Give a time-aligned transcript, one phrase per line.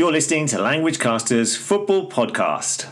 [0.00, 2.86] You're listening to Languagecaster's Football Podcast.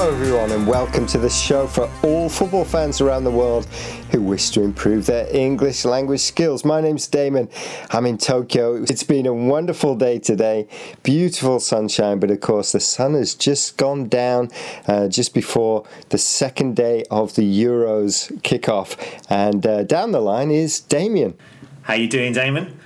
[0.00, 3.66] Hello, everyone, and welcome to the show for all football fans around the world
[4.12, 6.64] who wish to improve their English language skills.
[6.64, 7.48] My name's Damon.
[7.90, 8.76] I'm in Tokyo.
[8.76, 10.68] It's been a wonderful day today.
[11.02, 14.50] Beautiful sunshine, but of course, the sun has just gone down
[14.86, 18.96] uh, just before the second day of the Euros kickoff.
[19.28, 21.36] And uh, down the line is Damien.
[21.82, 22.78] How you doing, Damon?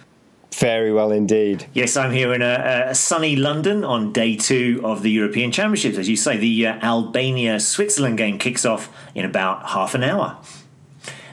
[0.54, 1.66] Very well indeed.
[1.72, 5.96] Yes, I'm here in a, a, sunny London on day two of the European Championships.
[5.96, 10.38] As you say, the uh, Albania Switzerland game kicks off in about half an hour.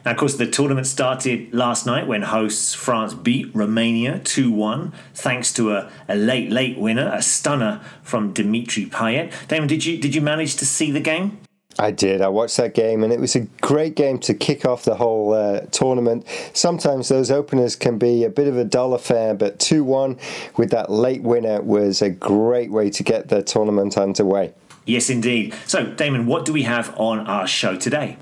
[0.05, 4.93] Now, of course, the tournament started last night when hosts France beat Romania 2 1,
[5.13, 9.31] thanks to a, a late, late winner, a stunner from Dimitri Payet.
[9.49, 11.39] Damon, did you, did you manage to see the game?
[11.79, 12.21] I did.
[12.21, 15.33] I watched that game, and it was a great game to kick off the whole
[15.33, 16.27] uh, tournament.
[16.51, 20.17] Sometimes those openers can be a bit of a dull affair, but 2 1
[20.57, 24.53] with that late winner was a great way to get the tournament underway.
[24.85, 25.55] Yes, indeed.
[25.67, 28.17] So, Damon, what do we have on our show today?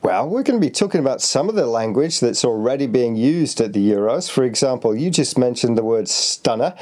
[0.00, 3.60] Well, we're going to be talking about some of the language that's already being used
[3.60, 4.30] at the Euros.
[4.30, 6.74] For example, you just mentioned the word stunner,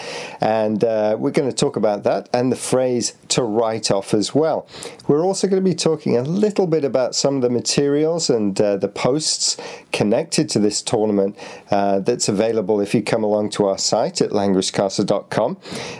[0.42, 4.34] and uh, we're going to talk about that and the phrase to write off as
[4.34, 4.69] well.
[5.09, 8.61] We're also going to be talking a little bit about some of the materials and
[8.61, 9.56] uh, the posts
[9.92, 11.39] connected to this tournament
[11.70, 15.56] uh, that's available if you come along to our site at languagecaster.com.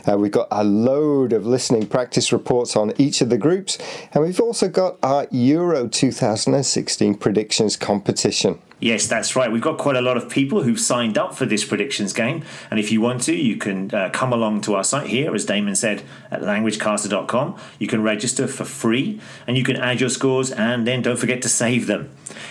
[0.07, 3.79] Uh, we've got a load of listening practice reports on each of the groups,
[4.13, 8.59] and we've also got our Euro 2016 predictions competition.
[8.79, 9.51] Yes, that's right.
[9.51, 12.45] We've got quite a lot of people who've signed up for this predictions game.
[12.71, 15.47] And if you want to, you can uh, come along to our site here, as
[15.47, 17.57] Damon said, at languagecaster.com.
[17.79, 21.41] You can register for free and you can add your scores and then don't forget
[21.43, 22.11] to save them.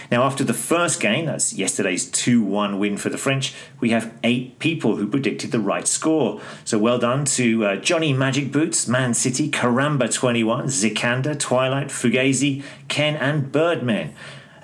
[0.10, 4.12] Now, after the first game, that's yesterday's 2 1 win for the French, we have
[4.24, 6.42] eight people who predicted the right score.
[6.64, 12.64] So well done to uh, Johnny Magic Boots, Man City, Karamba 21, Zikander, Twilight, Fugazi,
[12.88, 14.16] Ken, and Birdman.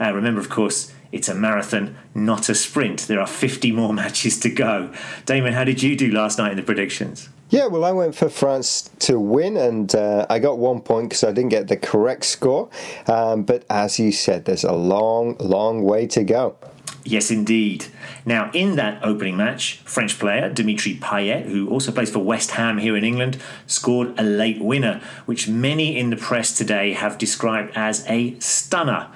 [0.02, 3.02] Uh, remember, of course, it's a marathon, not a sprint.
[3.02, 4.92] There are 50 more matches to go.
[5.26, 7.30] Damon, how did you do last night in the predictions?
[7.50, 11.26] Yeah, well, I went for France to win, and uh, I got one point because
[11.26, 12.70] I didn't get the correct score.
[13.08, 16.56] Um, but as you said, there's a long, long way to go.
[17.04, 17.88] Yes, indeed.
[18.26, 22.78] Now, in that opening match, French player Dimitri Payet, who also plays for West Ham
[22.78, 27.72] here in England, scored a late winner, which many in the press today have described
[27.76, 29.10] as a stunner.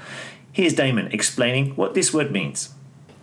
[0.55, 2.73] Here's Damon explaining what this word means.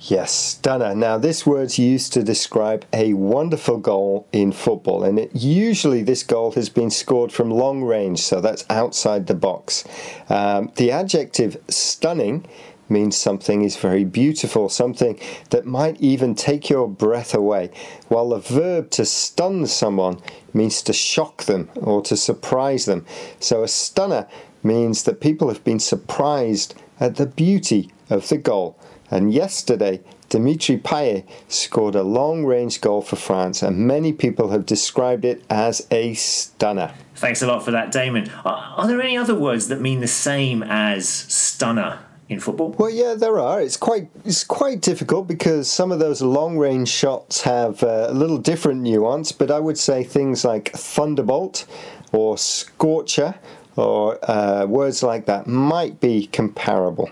[0.00, 0.94] Yes, stunner.
[0.94, 6.24] Now, this word's used to describe a wonderful goal in football, and it, usually this
[6.24, 9.82] goal has been scored from long range, so that's outside the box.
[10.28, 12.44] Um, the adjective stunning
[12.90, 17.70] means something is very beautiful, something that might even take your breath away,
[18.08, 20.20] while the verb to stun someone
[20.52, 23.06] means to shock them or to surprise them.
[23.40, 24.28] So, a stunner
[24.62, 28.78] means that people have been surprised at the beauty of the goal.
[29.10, 34.64] And yesterday, Dimitri Payet scored a long range goal for France, and many people have
[34.64, 36.94] described it as a stunner.
[37.16, 38.30] Thanks a lot for that, Damon.
[38.44, 41.98] Are, are there any other words that mean the same as stunner?
[42.28, 42.70] in football?
[42.78, 43.60] Well, yeah, there are.
[43.60, 48.14] It's quite it's quite difficult because some of those long range shots have uh, a
[48.14, 49.32] little different nuance.
[49.32, 51.66] But I would say things like thunderbolt
[52.10, 53.34] or scorcher
[53.76, 57.10] or uh, words like that might be comparable.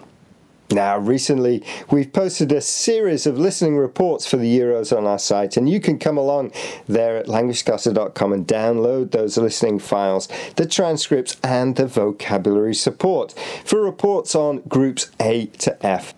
[0.72, 5.56] Now, recently we've posted a series of listening reports for the Euros on our site,
[5.56, 6.52] and you can come along
[6.86, 13.32] there at languagecaster.com and download those listening files, the transcripts, and the vocabulary support
[13.64, 16.14] for reports on groups A to F.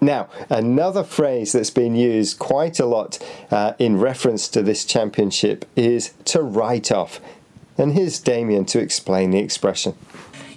[0.00, 3.18] Now, another phrase that's been used quite a lot
[3.50, 7.20] uh, in reference to this championship is to write off.
[7.78, 9.94] And here's Damien to explain the expression.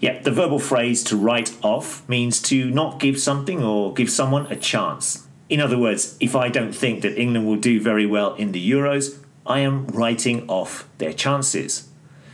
[0.02, 4.46] Yeah, the verbal phrase to write off means to not give something or give someone
[4.48, 5.26] a chance.
[5.48, 8.72] In other words, if I don't think that England will do very well in the
[8.72, 11.88] Euros, I am writing off their chances.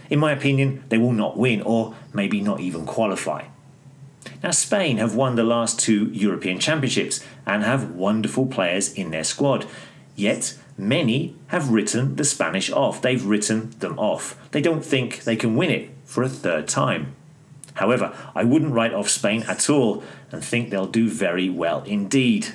[0.09, 3.45] In my opinion, they will not win or maybe not even qualify.
[4.43, 9.23] Now, Spain have won the last two European Championships and have wonderful players in their
[9.23, 9.65] squad.
[10.15, 13.01] Yet, many have written the Spanish off.
[13.01, 14.35] They've written them off.
[14.51, 17.15] They don't think they can win it for a third time.
[17.75, 22.47] However, I wouldn't write off Spain at all and think they'll do very well indeed.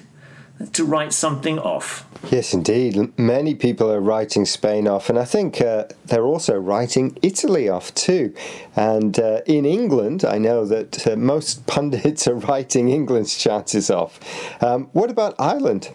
[0.72, 2.06] to write something off.
[2.30, 3.12] Yes, indeed.
[3.18, 7.94] Many people are writing Spain off, and I think uh, they're also writing Italy off
[7.94, 8.34] too.
[8.74, 14.18] And uh, in England, I know that uh, most pundits are writing England's chances off.
[14.62, 15.90] Um, what about Ireland?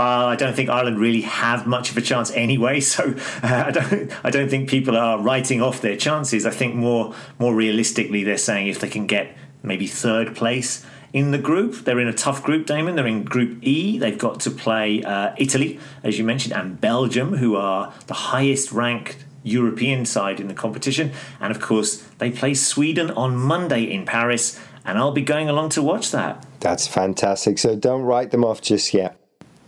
[0.00, 3.70] Uh, I don't think Ireland really have much of a chance anyway, so uh, I
[3.70, 4.12] don't.
[4.24, 6.46] I don't think people are writing off their chances.
[6.46, 11.32] I think more more realistically, they're saying if they can get maybe third place in
[11.32, 11.84] the group.
[11.84, 12.96] They're in a tough group, Damon.
[12.96, 13.98] They're in Group E.
[13.98, 18.72] They've got to play uh, Italy, as you mentioned, and Belgium, who are the highest
[18.72, 21.12] ranked European side in the competition.
[21.40, 25.70] And of course, they play Sweden on Monday in Paris, and I'll be going along
[25.70, 26.46] to watch that.
[26.60, 27.58] That's fantastic.
[27.58, 29.19] So don't write them off just yet.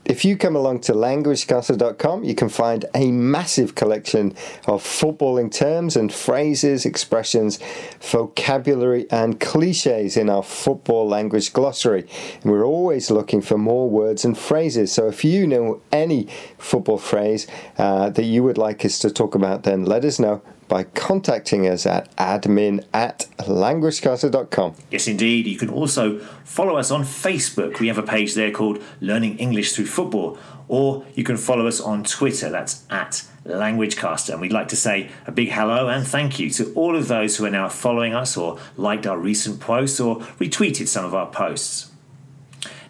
[0.05, 4.35] If you come along to languagecaster.com, you can find a massive collection
[4.67, 7.61] of footballing terms and phrases, expressions,
[8.01, 12.07] vocabulary, and cliches in our football language glossary.
[12.43, 14.91] And we're always looking for more words and phrases.
[14.91, 16.27] So if you know any
[16.59, 17.47] football phrase
[17.79, 21.67] uh, that you would like us to talk about, then let us know by contacting
[21.69, 24.75] us at admin at languagecaster.com.
[24.91, 25.47] Yes, indeed.
[25.47, 27.79] You can also follow us on Facebook.
[27.79, 30.39] We have a page there called Learning English Through Football.
[30.69, 32.49] Or you can follow us on Twitter.
[32.49, 34.31] That's at LanguageCaster.
[34.31, 37.37] And we'd like to say a big hello and thank you to all of those
[37.37, 41.31] who are now following us or liked our recent posts or retweeted some of our
[41.31, 41.92] posts.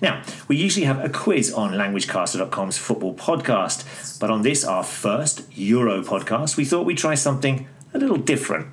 [0.02, 5.42] Now, we usually have a quiz on languagecaster.com's football podcast, but on this, our first
[5.58, 8.68] Euro podcast, we thought we'd try something a little different.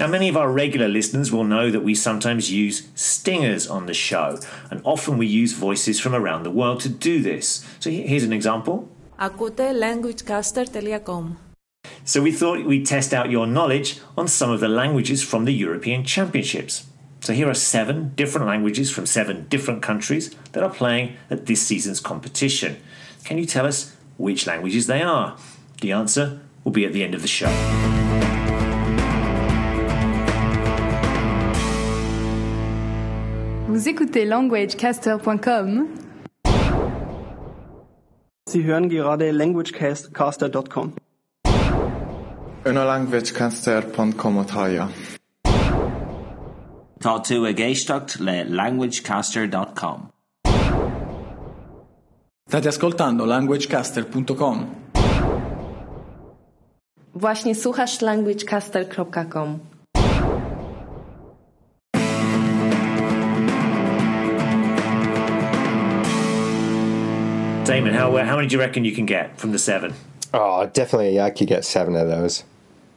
[0.00, 3.94] Now, many of our regular listeners will know that we sometimes use stingers on the
[3.94, 4.38] show,
[4.70, 7.66] and often we use voices from around the world to do this.
[7.80, 8.88] So here's an example.
[9.18, 11.36] Ακούτε languagecaster.com.
[12.04, 15.52] So we thought we'd test out your knowledge on some of the languages from the
[15.52, 16.86] European Championships.
[17.23, 21.61] So here are seven different languages from seven different countries that are playing at this
[21.61, 22.75] season's competition.
[23.23, 25.37] Can you tell us which languages they are?
[25.79, 27.47] The answer will be at the end of the show.
[33.69, 35.87] Vous écoutez languagecaster.com.
[38.49, 40.93] Sie hören gerade languagecaster.com.
[42.65, 44.89] Öna languagecaster.com otaja.
[47.03, 50.07] Tá tú a géistecht le languagecaster.com.
[52.47, 54.75] State ascoltando languagecaster.com.
[57.15, 59.59] Właśnie słuchasz languagecaster.com.
[67.65, 69.93] Damon, how, how many do you reckon you can get from the seven?
[70.33, 72.45] Oh, definitely, I could get seven of those.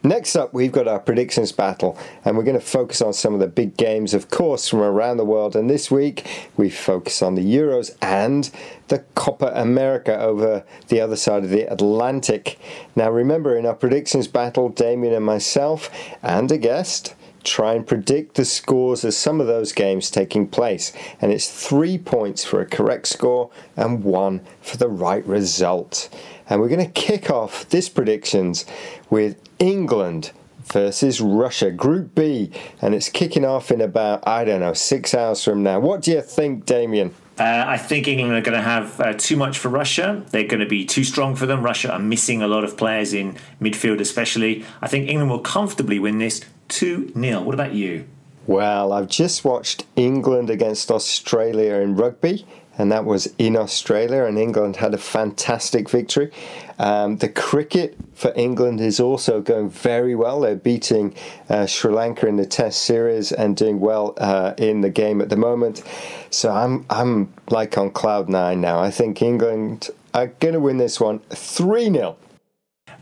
[0.06, 3.40] Next up, we've got our predictions battle, and we're going to focus on some of
[3.40, 5.56] the big games, of course, from around the world.
[5.56, 6.24] And this week,
[6.56, 8.48] we focus on the Euros and
[8.86, 12.56] the Copa America over the other side of the Atlantic.
[12.94, 15.90] Now, remember, in our predictions battle, Damien and myself,
[16.22, 17.16] and a guest,
[17.46, 20.92] try and predict the scores of some of those games taking place.
[21.20, 26.08] And it's three points for a correct score and one for the right result.
[26.48, 28.66] And we're going to kick off this predictions
[29.10, 30.32] with England
[30.64, 32.50] versus Russia, Group B,
[32.82, 35.78] and it's kicking off in about, I don't know, six hours from now.
[35.78, 37.14] What do you think, Damien?
[37.38, 40.22] Uh, I think England are going to have uh, too much for Russia.
[40.30, 41.62] They're going to be too strong for them.
[41.62, 44.64] Russia are missing a lot of players in midfield, especially.
[44.80, 47.42] I think England will comfortably win this 2 0.
[47.42, 48.06] What about you?
[48.46, 52.46] Well, I've just watched England against Australia in rugby,
[52.78, 56.30] and that was in Australia, and England had a fantastic victory.
[56.78, 60.40] Um, the cricket for England is also going very well.
[60.40, 61.14] They're beating
[61.48, 65.28] uh, Sri Lanka in the Test series and doing well uh, in the game at
[65.28, 65.82] the moment.
[66.30, 68.80] So I'm I'm like on cloud nine now.
[68.80, 72.16] I think England are going to win this one three 0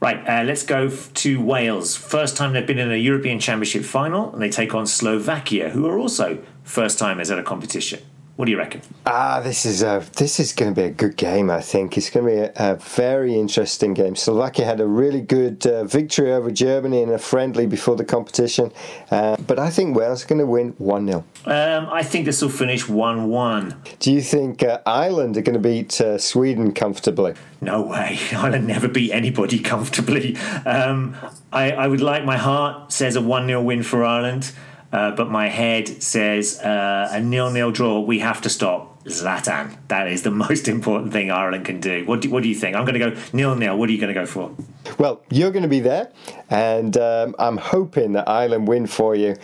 [0.00, 1.96] Right, uh, let's go to Wales.
[1.96, 5.86] First time they've been in a European Championship final, and they take on Slovakia, who
[5.86, 8.00] are also first timers at a competition.
[8.36, 8.80] What do you reckon?
[9.06, 11.50] Ah, this is a this is going to be a good game.
[11.50, 14.16] I think it's going to be a, a very interesting game.
[14.16, 18.72] Slovakia had a really good uh, victory over Germany in a friendly before the competition,
[19.12, 22.42] uh, but I think Wales are going to win one 0 Um, I think this
[22.42, 23.82] will finish 1 1.
[24.00, 27.34] Do you think uh, Ireland are going to beat uh, Sweden comfortably?
[27.60, 28.18] No way.
[28.32, 30.36] Ireland never beat anybody comfortably.
[30.66, 31.14] Um,
[31.52, 34.50] I, I would like, my heart says a 1 0 win for Ireland,
[34.94, 37.98] uh, but my head says uh, a nil nil draw.
[37.98, 39.76] We have to stop Zlatan.
[39.88, 42.04] That is the most important thing Ireland can do.
[42.04, 42.76] What do, what do you think?
[42.76, 43.76] I'm going to go nil nil.
[43.76, 44.54] What are you going to go for?
[44.96, 46.12] Well, you're going to be there,
[46.48, 49.34] and um, I'm hoping that Ireland win for you,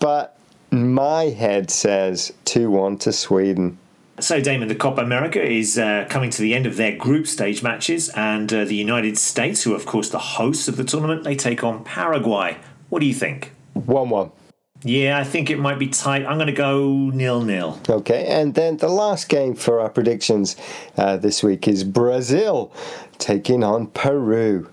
[0.00, 0.38] but
[0.70, 3.78] my head says 2 1 to Sweden.
[4.20, 7.62] So, Damon, the Copa America is uh, coming to the end of their group stage
[7.62, 11.24] matches, and uh, the United States, who are, of course, the hosts of the tournament,
[11.24, 12.58] they take on Paraguay.
[12.90, 13.52] What do you think?
[13.72, 14.30] 1 1.
[14.84, 16.26] Yeah, I think it might be tight.
[16.26, 17.80] I'm going to go nil nil.
[17.88, 20.56] Okay, and then the last game for our predictions
[20.98, 22.70] uh, this week is Brazil
[23.18, 24.68] taking on Peru.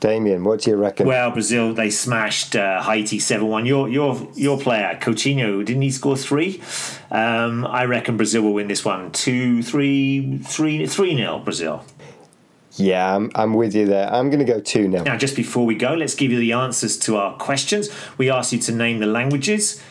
[0.00, 1.08] Damien, what do you reckon?
[1.08, 3.66] Well, Brazil they smashed uh, Haiti seven one.
[3.66, 6.62] Your your your player Coutinho didn't he score three?
[7.10, 11.84] Um, I reckon Brazil will win this one two three three three nil Brazil.
[12.78, 14.08] Yeah, I'm, I'm with you there.
[14.12, 15.02] I'm going to go 2 0.
[15.04, 17.88] Now, just before we go, let's give you the answers to our questions.
[18.16, 19.82] We asked you to name the languages.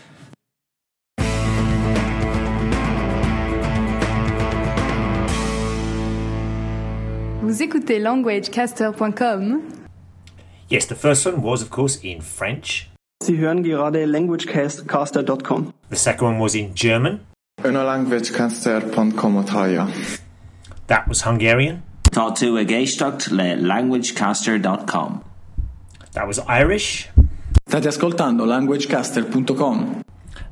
[7.42, 9.62] Vous écoutez languagecaster.com.
[10.70, 12.90] Yes, the first one was, of course, in French.
[13.24, 15.74] Sie hören gerade languagecaster.com.
[15.90, 17.22] The second one was in German.
[17.64, 19.46] Önolanguagecaster.com
[20.88, 21.87] That was Hungarian.
[22.12, 25.22] Tá tú a géistecht le languagecaster.com.
[26.14, 27.10] That was Irish.
[27.68, 30.04] State ascoltando languagecaster.com.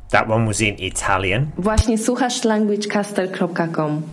[0.10, 1.52] That one was in Italian.
[1.58, 4.04] Właśnie słuchasz languagecaster.com.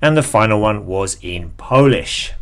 [0.00, 2.32] And the final one was in Polish.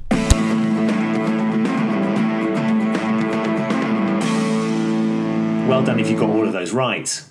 [5.69, 7.30] Well done if you got all of those right.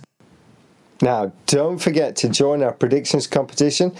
[1.01, 3.95] Now, don't forget to join our predictions competition.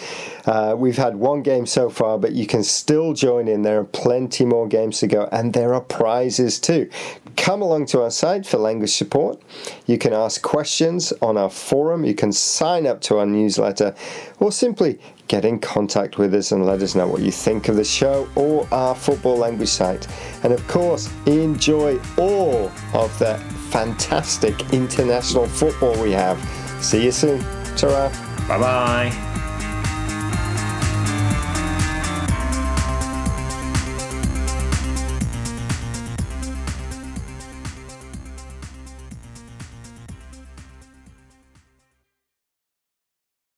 [0.46, 3.62] Uh, we've had one game so far, but you can still join in.
[3.62, 6.90] There are plenty more games to go, and there are prizes too.
[7.38, 9.42] Come along to our site for language support.
[9.86, 13.96] You can ask questions on our forum, you can sign up to our newsletter,
[14.40, 17.78] or simply get in contact with us and let us know what you think of
[17.78, 20.08] the show or our football language site.
[20.44, 23.38] And of course, enjoy all of the
[23.70, 26.38] fantastic international football we have.
[26.82, 27.40] See you soon.
[27.76, 28.10] ta
[28.48, 29.29] Bye bye.